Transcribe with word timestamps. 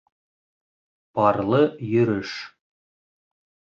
Парлы 1.19 1.61
йөрөш 1.91 2.33